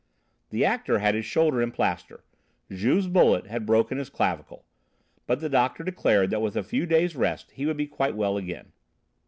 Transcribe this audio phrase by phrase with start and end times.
[0.49, 2.23] The actor had his shoulder in plaster
[2.71, 4.65] Juve's bullet had broken his clavicle,
[5.27, 8.35] but the doctor declared that with a few days' rest he would be quite well
[8.35, 8.71] again.